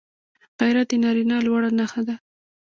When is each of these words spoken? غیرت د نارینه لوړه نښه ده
غیرت 0.59 0.87
د 0.91 0.93
نارینه 1.03 1.37
لوړه 1.45 1.69
نښه 1.79 2.01
ده 2.07 2.15